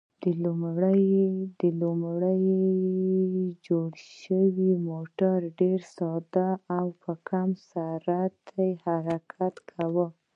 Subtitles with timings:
[0.43, 1.03] لومړی
[3.65, 10.07] جوړ شوی موټر ډېر ساده و او په کم سرعت یې حرکت کاوه.